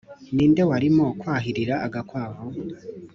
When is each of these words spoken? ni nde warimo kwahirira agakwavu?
ni 0.35 0.45
nde 0.51 0.63
warimo 0.69 1.05
kwahirira 1.19 1.75
agakwavu? 1.85 2.45